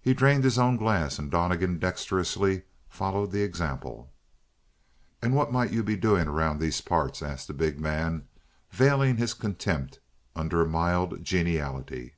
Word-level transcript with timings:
He 0.00 0.14
drained 0.14 0.44
his 0.44 0.58
own 0.60 0.76
glass, 0.76 1.18
and 1.18 1.28
Donnegan 1.28 1.80
dexterously 1.80 2.62
followed 2.88 3.32
the 3.32 3.42
example. 3.42 4.12
"And 5.20 5.34
what 5.34 5.50
might 5.50 5.72
you 5.72 5.82
be 5.82 5.96
doing 5.96 6.28
around 6.28 6.60
these 6.60 6.80
parts?" 6.80 7.20
asked 7.20 7.48
the 7.48 7.52
big 7.52 7.80
man, 7.80 8.28
veiling 8.70 9.16
his 9.16 9.34
contempt 9.34 9.98
under 10.36 10.62
a 10.62 10.68
mild 10.68 11.24
geniality. 11.24 12.14